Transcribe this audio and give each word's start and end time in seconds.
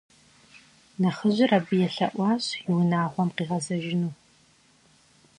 Нэхъыжьыр 1.01 1.51
абы 1.57 1.73
елъэӀуащ 1.85 2.45
и 2.61 2.63
унагъуэм 2.77 3.29
къигъэзэжыну. 3.35 4.13